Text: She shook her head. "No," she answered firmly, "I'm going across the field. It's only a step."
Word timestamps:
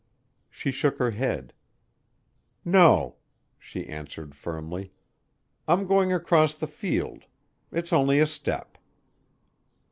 She 0.49 0.71
shook 0.71 0.97
her 0.97 1.11
head. 1.11 1.53
"No," 2.65 3.17
she 3.59 3.85
answered 3.85 4.33
firmly, 4.33 4.91
"I'm 5.67 5.85
going 5.85 6.11
across 6.11 6.55
the 6.55 6.65
field. 6.65 7.25
It's 7.71 7.93
only 7.93 8.19
a 8.19 8.25
step." 8.25 8.79